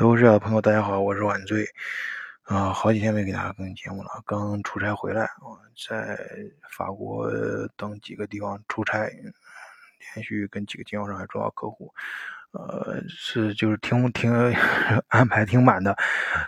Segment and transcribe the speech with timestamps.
[0.00, 1.62] 都市的朋友，大家好，我是晚醉。
[2.44, 6.18] 啊，好几天没给大家更新节目了，刚出差回来啊，在
[6.70, 7.30] 法国
[7.76, 9.06] 等几个地方出差，
[10.14, 11.92] 连续跟几个经销商还重要客户，
[12.52, 14.32] 呃，是就是挺挺
[15.08, 15.94] 安排挺满的，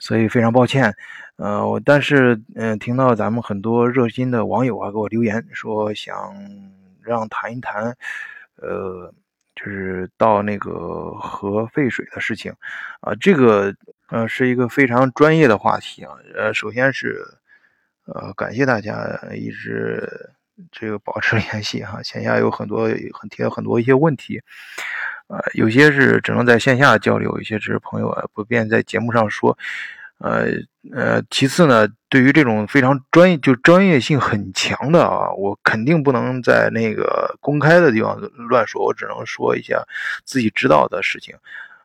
[0.00, 0.92] 所以非常抱歉。
[1.36, 6.34] 呃，我但是嗯，听到咱们很多热心的网友啊给我留言说想
[7.00, 7.96] 让谈一谈，
[8.56, 9.14] 呃。
[9.56, 12.52] 就是到那个核废水的事情，
[13.00, 13.74] 啊，这个
[14.10, 16.12] 呃是一个非常专业的话题啊。
[16.36, 17.26] 呃，首先是
[18.04, 20.30] 呃感谢大家一直
[20.70, 24.40] 这个保持联系哈，线下有很多很提了很多一些问题，
[25.26, 29.58] 呃，有些是只能在线下交流，有些只是朋友啊不便在节目上说。
[30.18, 30.46] 呃
[30.94, 39.84] 呃，其次呢，对于这种非常专业就专业性很强的啊，我肯定不能在那个公开的地方乱说，我只能说一下
[40.24, 41.34] 自己知道的事情。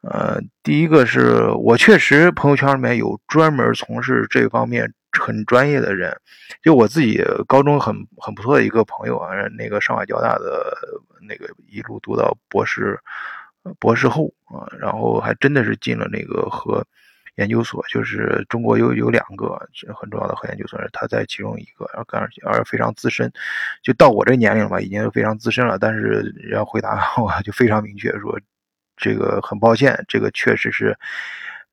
[0.00, 6.16] 呃，第一个是我确实朋友圈里面有专门从事这方面很专业的人，
[6.62, 10.76] 就我自己高中很很不错的一个朋友啊，那个上海交大的
[11.28, 12.98] 那个一路读到博士
[13.78, 16.84] 博士后啊，然后还真的是进了那个和。
[17.36, 19.58] 研究所就是中国有有两个
[19.94, 23.32] 很重要的核研究所，他在其中一个，然后而而非常资深，
[23.82, 25.78] 就到我这年龄吧，已经非常资深了。
[25.78, 28.38] 但是要回答我 就非常明确说，
[28.96, 30.96] 这个很抱歉，这个确实是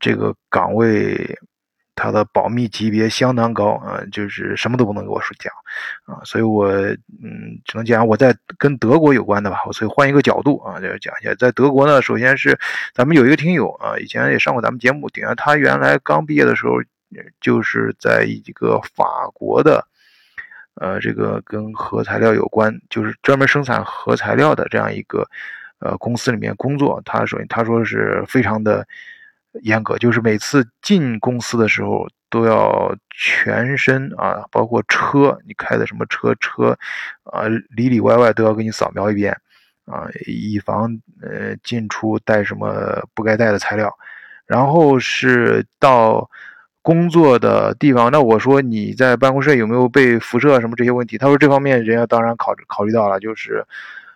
[0.00, 1.38] 这个岗位。
[1.96, 5.50] 它的保密级别相当高啊，就是什么都不能给我说讲
[6.04, 12.56] 啊，所以我嗯，只能讲我在跟德国有关的吧，我所以换一个角度啊，就讲一下，在德国呢，首先是
[12.94, 16.74] 咱们有一个听友啊，以前也上过咱们节目，顶下他原来刚毕业的时候，
[17.40, 19.82] 就是在一个法国的，
[20.74, 25.26] 呃，这个跟核材料有关，就是专门生产核材料的这样一个
[25.78, 28.86] 呃公司里面工作，他首先他说是非常的。
[29.62, 36.76] 严格就是每次进公司的时候都要全身啊，包括车，你开的什么车车，
[37.24, 39.32] 啊里里外外都要给你扫描一遍，
[39.86, 40.90] 啊，以防
[41.22, 43.92] 呃进出带什么不该带的材料。
[44.44, 46.28] 然后是到
[46.82, 51.16] 工作的地方，那我说你在办公室有没有被辐射什么这些问题？
[51.16, 53.64] 他说这方面人家当然考考虑到了，就是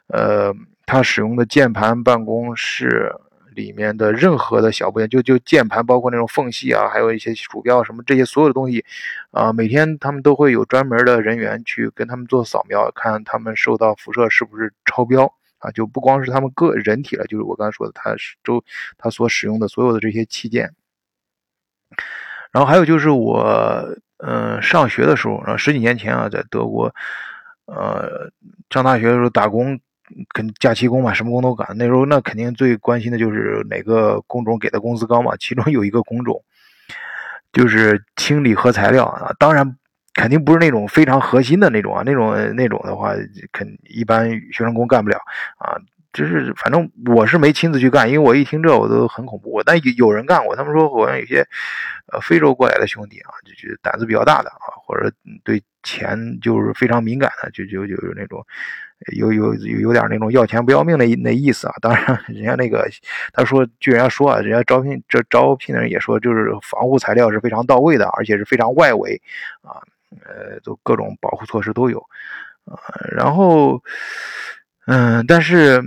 [0.08, 0.54] 呃
[0.86, 3.14] 他使用的键盘办公室。
[3.60, 8.82] 里面的任何的小部件，就就键盘，包括那种缝隙啊，还有一些鼠标什么这些所有的东西，
[9.30, 18.64] 啊，每天他们都会有专门的人员去跟他们做扫描，看他们受到辐射是不是超标啊，就不光是他们个人体了，就是我刚才说的，他是周
[18.96, 20.72] 他所使用的所有的这些器件。
[22.50, 23.86] 然后还有就是我，
[24.18, 26.92] 嗯，上学的时候啊，十几年前啊，在德国，
[27.66, 28.30] 呃，
[28.70, 29.78] 上大学的时候打工。
[30.34, 31.68] 跟假期工嘛，什么工都干。
[31.76, 35.36] 那时候那肯定最关心的就是哪个工种给的工资高嘛。
[35.38, 36.42] 其中有一个工种
[37.52, 39.76] 就是清理核材料啊，当然
[40.14, 43.14] 肯定不是那种非常核心的那种啊，那种那种的话，
[43.52, 45.16] 肯一般学生工干不了
[45.58, 45.76] 啊。
[46.12, 49.62] 就是反正我是没亲自去干，因为我一听这我都很恐怖。
[49.64, 51.46] 但有有人干过，他们说好像有些
[52.12, 55.12] 呃非洲过来的兄弟啊，就就胆子比较大的啊，或者
[55.44, 58.44] 对钱就是非常敏感的，就就就有那种。
[59.16, 61.74] 有有有有点那种要钱不要命的那意思啊！
[61.80, 62.86] 当然，人家那个
[63.32, 69.18] 他说，据人家说啊，人家招聘这招聘的人也说，就是防护材料是非常到位的，而且是非常外围
[69.62, 69.80] 啊，
[70.26, 71.98] 呃，都各种保护措施都有
[72.66, 72.76] 啊。
[73.16, 73.82] 然后，
[74.90, 75.80] 嗯，但是，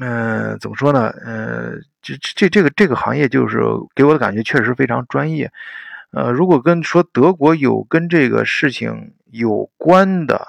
[0.00, 1.10] 嗯，怎么说呢？
[1.24, 3.60] 嗯，这这这个这个行业就是
[3.94, 5.50] 给我的感觉确实非常专业。
[6.12, 10.46] 呃，如果跟说德国有跟这个事情有关的，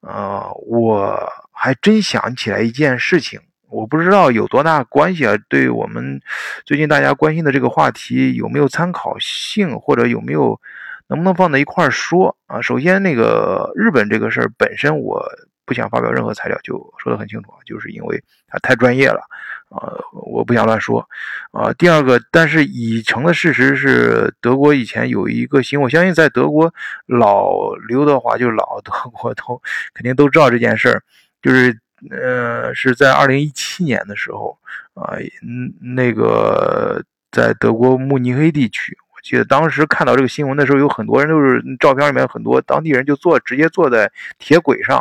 [0.00, 1.28] 呃，我。
[1.54, 5.36] 还真想起来一件事情，我不知道有多大关系啊？
[5.48, 6.20] 对我们
[6.64, 10.60] 最近大家关心的这个话题有没有参考性，或者有没有
[11.06, 12.60] 能不能放在一块儿说啊？
[12.60, 15.24] 首先，那个日本这个事儿本身，我
[15.64, 19.20] 不想发表任何材料，就说的很清楚啊，就是因为它太专业了
[19.68, 21.06] 啊，我不想乱说
[21.52, 21.72] 啊。
[21.74, 26.72] 第二个，但是已成的事实是，德国以前有一个新，我相信在德国
[27.06, 29.60] 老刘德华就老 德国都
[29.94, 31.02] 肯定都知道这件事儿。
[31.40, 31.76] 就是，
[32.10, 34.58] 呃，是在二零一七年的时候，
[34.94, 44.98] 啊，嗯，那个在德国慕尼黑地区，记得当时看到这个新闻的时候，有很多人都是照片里面很多当地人就坐直接坐在铁轨上，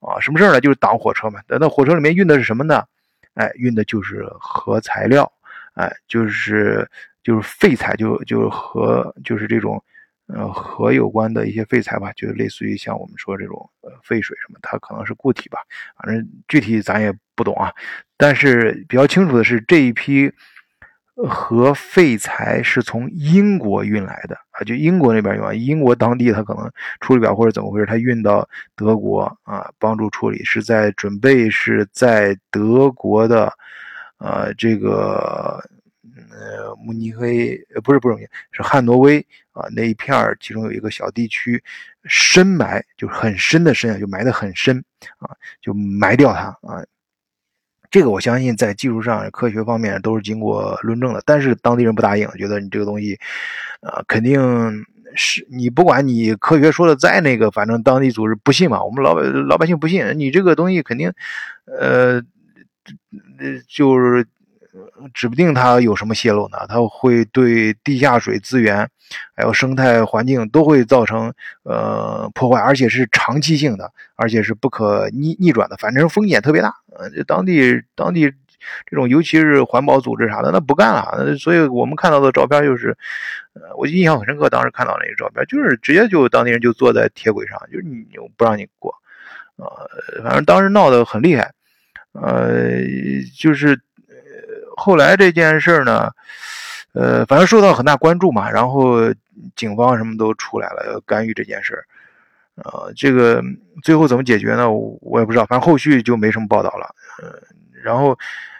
[0.00, 0.60] 啊，什么事儿呢？
[0.60, 1.40] 就是挡火车嘛。
[1.48, 2.84] 那火车里面运的是什么呢？
[3.34, 5.30] 哎，运的就是核材料，
[5.74, 6.88] 哎，就是
[7.22, 9.82] 就是废材，就就核就是这种。
[10.28, 15.60] 呃，核有关的一些废材吧，就类似于像我们说这种呃废水什么，它可能是固体吧，
[15.96, 17.72] 反正具体咱也不懂啊。
[18.16, 20.28] 但是比较清楚的是，这一批
[21.16, 26.70] 核废材是从英国运来的啊，就英国那边用，英国当地他可能
[27.00, 33.50] 处理不了或者怎么回事，他运到德国啊帮助处理，是在准备是在德国的，
[34.18, 35.58] 呃，这个
[36.30, 39.18] 呃慕尼黑呃不是不是是汉诺威
[39.52, 41.62] 啊那一片儿，其中有一个小地区
[42.04, 44.84] 深埋，就是很深的深啊，就埋得很深
[45.18, 46.84] 啊，就埋掉它啊。
[47.90, 53.18] 这个我相信在技术上、科学方面都是经过论证的，但是当地人不答应，觉得你这个东西，
[53.80, 54.84] 呃，肯定
[55.14, 61.12] 是你不管你科学说的再那个，反正当地组织不信嘛，我们老百老百姓不信，你这个东西肯定，
[61.80, 62.22] 呃，
[63.68, 64.26] 就是。
[65.14, 66.58] 指不定它有什么泄漏呢？
[66.68, 68.88] 它会对地下水资源，
[69.34, 71.32] 还有生态环境都会造成
[71.62, 75.76] 呃破坏，而且是长期性的，而且是不可逆逆转的。
[75.76, 76.74] 反正风险特别大。
[76.98, 78.30] 呃，当地当地
[78.86, 81.36] 这种，尤其是环保组织啥的，那不干了。
[81.38, 82.96] 所以我们看到的照片就是，
[83.54, 84.50] 呃，我印象很深刻。
[84.50, 88.04] 当时看到那个照片，就是直接就当地人就坐在铁轨上，就是你
[88.36, 88.94] 不让你过，
[89.56, 91.50] 呃，反正当时闹得很厉害，
[92.12, 92.82] 呃，
[93.38, 93.80] 就是。
[94.76, 96.10] 后来这件事儿呢，
[96.92, 99.12] 呃，反正受到很大关注嘛，然后
[99.56, 101.84] 警方什么都出来了，干预这件事儿，
[102.56, 103.42] 呃，这个
[103.82, 104.70] 最后怎么解决呢？
[104.70, 106.94] 我也不知道，反正后续就没什么报道了。
[107.22, 107.40] 呃，
[107.82, 108.10] 然后，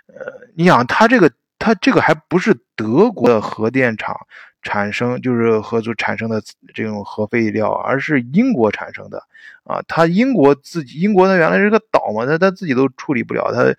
[0.07, 4.17] 呃，你想，他这个，他这个还不是德国的核电厂
[4.63, 6.43] 产生，就是核组产生的
[6.75, 9.23] 这种核废料，而是英国产生的，
[9.65, 13.75] 啊，他英国自己，英国它原来是个岛嘛，他他自己都处理不了，他。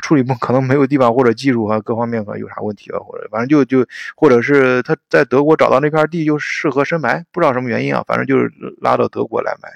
[0.00, 3.86] 处理不可能没有地方或者技术啊各方面可能有啥问题了，或者反正就就
[4.16, 8.50] 或者是他在德国找到那片地就适合深埋，不知道什么原因啊，反正就是
[8.80, 9.68] 拉到德国来埋。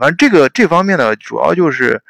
[0.00, 2.02] 反正这个这方面呢，主要就是，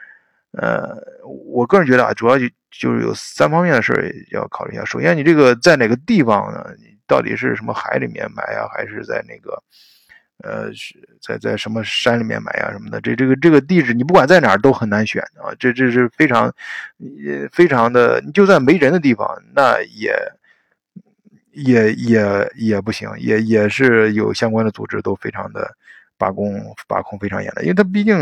[0.53, 4.85] 呃，我个人觉得啊，主要就就是有三方面的事要考虑一下。
[4.87, 6.65] 首先，你这个在哪个地方呢？
[6.79, 9.63] 你到底是什么海里面埋啊，还是在那个？
[10.43, 16.53] 呃，是在在什么山里面埋呀什么的，这这个这个地址你不管在哪儿都很难选啊，这这是非常，
[16.99, 20.13] 也非常的，你就算没人的地方，那也
[21.53, 25.73] 也也也不行，也也是有相关的组织都非常的
[26.19, 28.17] 把控把控非常严的，因为它毕竟，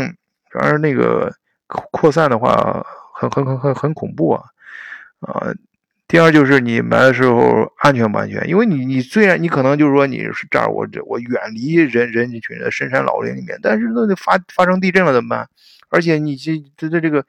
[0.51, 1.33] 反正那个
[1.67, 2.85] 扩散的话，
[3.15, 4.43] 很很很很很恐怖啊，
[5.21, 5.51] 啊。
[6.07, 8.47] 第二就是你埋的时候安全不安全？
[8.47, 15.49] 因为你你虽然你可能就是说你是这儿我这我远离人人群的深山老林里面，但是那发发生地震了怎么办？
[15.89, 17.25] 而且你这这这这个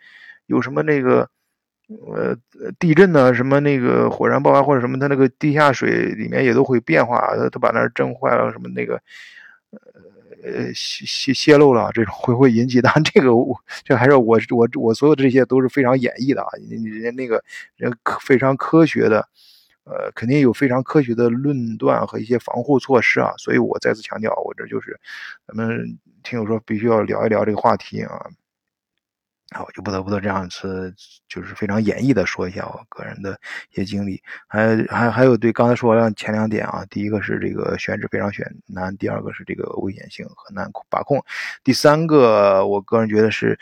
[0.47, 1.29] 有什么那个
[1.88, 2.37] 呃
[2.79, 3.32] 地震呢？
[3.32, 8.94] 什么那个火山爆发或者什么，它那个地下水里面也都会变化，它它把那儿震坏了什么那个
[9.70, 9.79] 呃。
[10.44, 12.81] 呃，泄泄泄露了，这种会不会引起？
[12.82, 17.43] 但，这个我这还是我我我所有的这些都是非常演绎的啊，人家那个
[17.76, 19.26] 人非常科学的，
[19.85, 25.00] 呃，肯定有非常科学的论断和一些防护措施啊，所以我再次强调，我这就是
[25.46, 28.26] 咱们听友说必须要聊一聊这个话题啊。
[29.50, 30.93] 啊，我就不得不得这样子，
[31.29, 33.38] 就是非常演绎的说一下我个人的
[33.70, 41.23] 一些经历，还还还有对刚才说的前两点啊，第一个是这个选址非常选难，第二个是这个危险性很难把控，
[41.62, 43.56] 第三个我个人觉得是，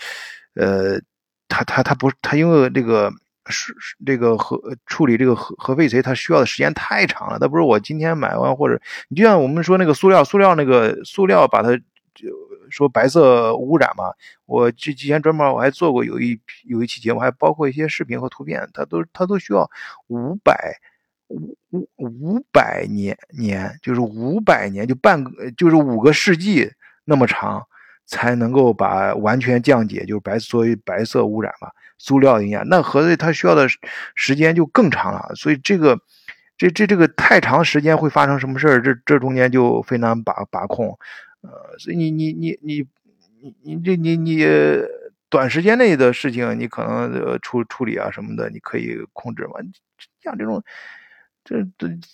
[0.55, 1.00] 呃，
[1.49, 3.12] 他他他不他因为这个
[3.46, 3.75] 是
[4.06, 11.79] 这个核处理这个核核废水，它需要的时间太长了，它不是我今天买完或者你就像我们说那个塑料，塑料那个塑料把它。
[12.72, 14.12] 说白色污染嘛，
[14.46, 19.70] 我之之前专门我还做过有一有一期节目，还包括一些视频和图片，它都它都需要
[20.08, 20.81] 五百
[21.29, 26.72] 五五五百年年，就是五百年就半个就是五个世纪
[27.05, 27.62] 那么长，
[28.06, 33.69] 才能够把完全降解，就是白所谓白色污染嘛，塑料影响，那合着它需要的
[34.14, 35.98] 时间就更长了，所以这个
[36.56, 38.82] 这这这个太长时间会发生什么事儿？
[38.82, 40.98] 这这中间就非常把把控。
[41.43, 42.87] 呃，所以你你你你
[43.41, 44.44] 你你这你你
[45.29, 49.55] 短时间内的事情，你可能呃处处理啊什么的，你可以控制嘛。
[50.22, 50.63] 像这种
[51.44, 51.67] 这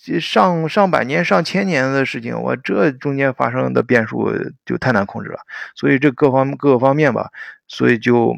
[0.03, 4.31] 这上上百年、上千年的事情，我这中间发生的变数
[4.65, 5.39] 就太难控制了。
[5.75, 7.29] 所以这各方各个方面吧，
[7.67, 8.35] 所以就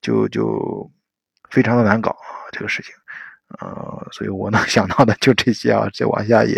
[0.00, 0.90] 就就
[1.50, 2.16] 非常的难搞，
[2.50, 2.92] 这个事情。
[3.60, 6.54] 呃，所以我能 想到的就这些啊，再往下也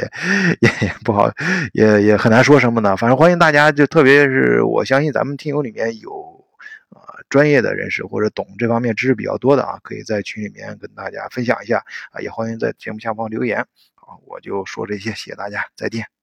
[0.60, 1.30] 也也不好，
[1.72, 2.96] 也也很难说什么呢。
[2.96, 6.10] 反正欢迎大家，就特别是我相信咱们听友里面有
[6.90, 11.78] 啊专业的人士或者懂这方面知识比较多的啊，可以在群里面跟大家分享一下
[12.12, 13.66] 啊，也欢迎在节目下方留言。
[13.94, 16.13] 好，我就说这些，谢谢大家，再见。